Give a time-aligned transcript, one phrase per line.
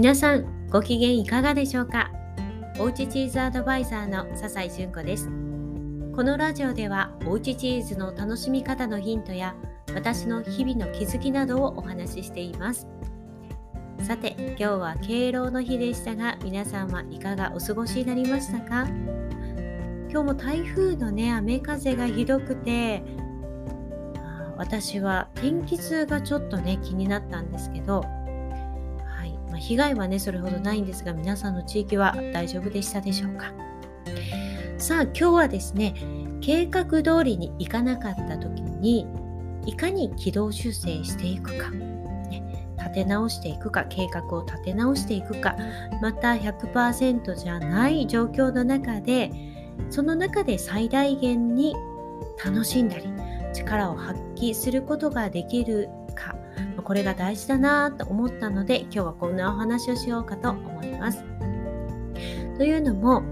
[0.00, 2.10] 皆さんご機嫌いかがでしょうか？
[2.78, 5.26] おうちチーズアドバイザーの笹井純子です。
[5.26, 9.54] このラジオではおうちチーズの楽しみ方のヒントや
[9.94, 12.86] 私の日々の気づきなどをお話ししています。
[14.02, 18.86] さて今日は敬老の日でしたが皆さんはいかがお過ごしになりましたか？
[20.08, 23.02] 今日も台風のね雨風がひどくて
[24.56, 28.02] 私は天気痛がちょっとね気になったんですけど、
[29.60, 33.52] 被害はねそれほどないんですが皆さんの地域は大丈夫でしたでしょうか？
[34.78, 35.94] さあ今日はですね
[36.40, 39.06] 計画通りにいかなかった時に
[39.66, 45.54] いかに軌道修正していくか、ね、立て直していくか計画を立て直していくか
[46.00, 49.30] また100%じゃない状況の中で
[49.90, 51.74] その中で最大限に
[52.42, 53.04] 楽しんだり
[53.52, 55.90] 力を発揮することができる
[56.82, 61.24] これが大事だなと思ったので今日はこんなお話をしようかと思います。
[62.56, 63.22] というのも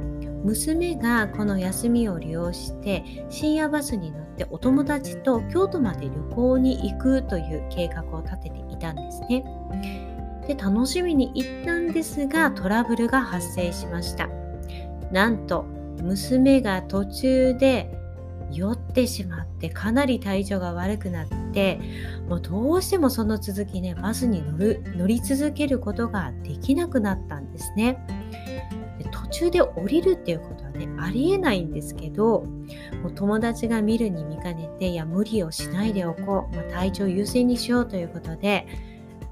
[0.45, 9.45] 娘がこの休みを利用して深夜バスに乗ってお友達と京都まで旅行に行くという計画を立てていたんですね。
[10.47, 14.29] で楽しみに行ったんですがトラブルが発生しました。
[15.12, 15.65] なんと
[16.03, 17.91] 娘が途中で
[18.51, 21.37] 酔ってしまってかなり体調が悪くなって
[22.29, 27.99] もうどうしてもその続きねバスに乗る乗り続けることができなくなったんですね。
[28.99, 32.45] で途中で降りるっていうことはねありえないんですけど
[33.03, 38.67] もう友達が見るに見かねていや無理をしないでおこう、まあ、体調優先にしようということで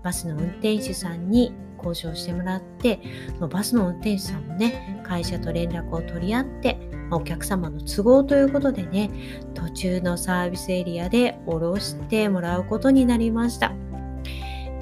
[0.02, 3.00] バスの運転手さんに交渉してもらって
[3.34, 6.78] そのバスの運転手さんもね会社と連絡を取り合って
[7.10, 9.10] お客様の都合ということでね
[9.54, 13.72] 途中のサービスエリアで降ろしてもらうことになりました。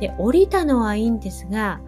[0.00, 1.80] で降りたのはいいんですが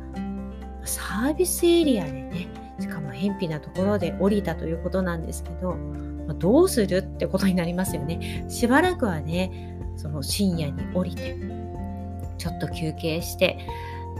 [0.85, 2.49] サービスエリアでね
[2.79, 5.77] しかも偏僻なところで降りたということなんですけど
[6.39, 8.45] どうするってことになりますよね。
[8.49, 11.37] しばらくはねその深夜に降りて
[12.39, 13.59] ちょっと休憩して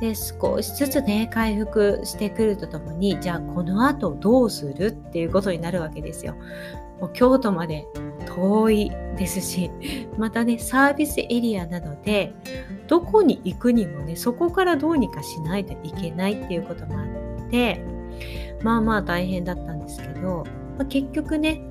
[0.01, 6.35] で少しずつね回復してくるとともにじゃあこの後どうするっていうことになるわけですよ。
[7.01, 7.87] もう京都まで
[8.27, 9.71] 遠いですし
[10.17, 12.33] またねサービスエリアなので
[12.87, 17.05] どこに行くにもねそこからどうにかしないといけないっていうこともあ
[17.47, 17.83] って
[18.63, 20.45] まあまあ大変だったんですけど、
[20.79, 21.63] まあ、結局ね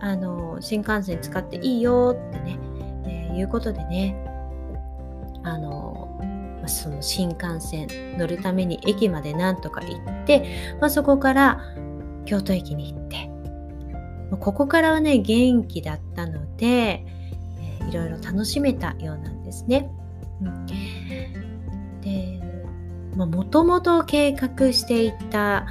[0.00, 2.58] あの新幹線使っていいよってね、
[3.06, 4.16] えー、いうことでね
[5.42, 6.03] あの
[6.68, 7.88] その新幹線
[8.18, 11.60] 乗るために駅までなんとか行って、まあ、そこから
[12.26, 13.30] 京都駅に行って、
[14.40, 17.04] ここからはね元気だったので、
[17.88, 19.90] いろいろ楽しめたようなんですね。
[20.40, 20.66] うん、
[22.00, 22.40] で
[23.14, 25.66] もともと計画していた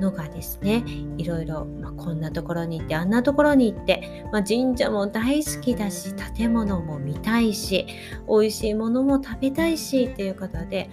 [0.00, 0.84] のがですね
[1.18, 7.86] いろいろ、まあ、こんなところに行ってあんなところに行って、まあ、神社も大好きだし建物も見たいし
[8.28, 10.90] 美味しいものも食べたいしっていうことで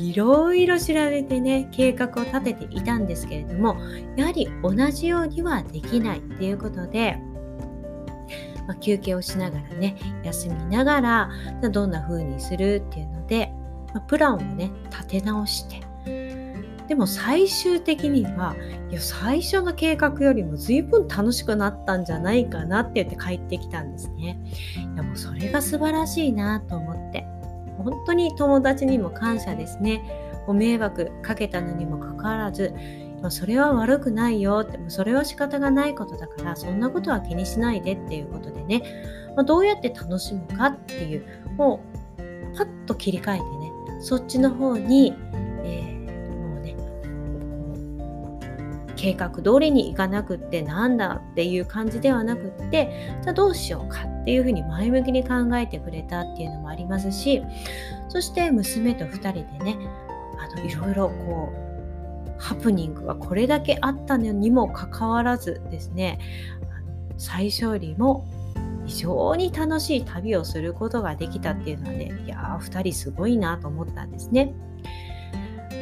[0.00, 3.76] いろいろ調べてね計画を立てていたんですけれども
[4.16, 7.18] やはり同じようにはできないっていうことで
[8.66, 11.30] まあ、休憩をしながらね休みながら
[11.70, 13.52] どんな風にするっていうので、
[13.94, 15.85] まあ、プランをね立て直して
[16.88, 18.54] でも最終的には
[18.90, 24.38] いや最初の計画よりも随分楽しくなったんじゃないかなって言って帰ってきたんですね。
[24.76, 27.26] いやもうそれが素晴らしいなと思って
[27.78, 30.02] 本当に友達にも感謝ですね。
[30.46, 32.72] ご迷惑かけたのにもかかわらず
[33.30, 38.82] それは悪くないよってそれは仕方がないことだからそんなことは気にしないでっていうことでね、
[39.36, 41.24] ま、どうやって楽しむかっていう
[41.56, 41.80] も
[42.18, 45.14] うパッと切り替えてねそっちの方に
[49.06, 57.40] 計画通りにいかなくってなんだっていう感じではなくってじゃあどうしようかっていうふうに前向きに考えてくれたっていうのもありますし
[58.08, 59.78] そして娘と2人でね
[60.40, 66.18] あのいろいろこうハプニングがこれだけあったのにもかかわらずですね
[67.16, 68.26] 最初よりも
[68.86, 74.52] 非常に楽しい旅をすることができたっていうのはねいやー2人すごいなと思ったんですね。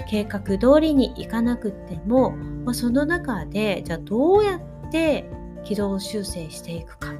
[0.07, 2.35] 計画通りにいかなくっても、
[2.65, 5.25] まあ、その中でじゃあどうやって
[5.65, 7.13] 軌道修正していくか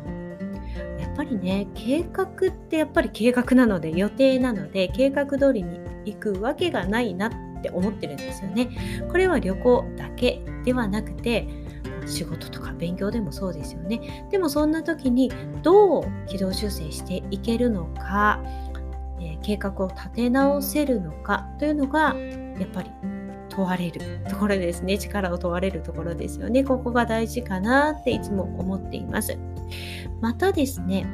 [0.99, 8.69] やっぱりね計画ってやっぱり計画なので予定なので計画通りに行くわけがないなって思ってるんですよね。
[9.11, 11.49] これは旅行だけではなくて
[12.07, 14.27] 仕事とか勉強でもそうですよね。
[14.31, 15.33] でもそんな時に
[15.63, 18.41] どう軌道修正していけるのか、
[19.21, 22.15] えー、計画を立て直せるのかというのが
[22.59, 22.91] やっぱり
[23.55, 24.99] 問われるところですね。
[24.99, 26.65] 力を問われるところですよね。
[26.65, 29.37] ここが大事かなっていつも思っています。
[30.21, 31.07] またですね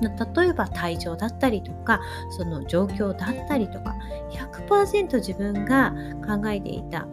[0.00, 3.94] 例えば体調だったりとかその状況だったりとか
[4.30, 5.94] 100%自分が
[6.26, 7.06] 考えていた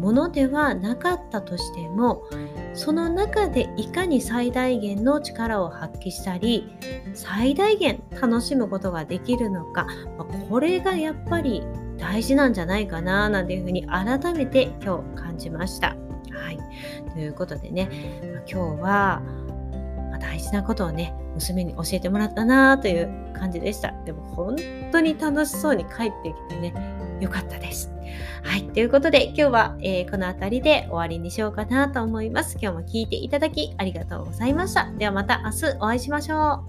[0.00, 2.24] ものではなかったとしても
[2.74, 6.70] その中でいかに最大限の力を発揮したり
[7.14, 9.86] 最大限楽しむことができるのか
[10.50, 11.62] これがやっぱり
[11.98, 15.96] 大事なんじゃないかななんていうふうに改めて今日感じました。
[16.30, 16.58] はい、
[17.12, 17.88] ということでね
[18.50, 19.22] 今日は
[20.20, 23.92] 大事なことをね娘に教えてもらったなという感じでした。
[24.04, 24.56] でも本
[24.92, 27.90] 当に楽しそうに帰ってきてねよかったです。
[28.42, 28.64] はい。
[28.64, 32.58] ということで、今日は、えー、この辺りで終わりにしようかなと思います。
[32.60, 34.90] 今日も聞いていただきありがとうございました。
[34.92, 36.64] ではまた明日お会いしましょ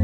[0.00, 0.03] う。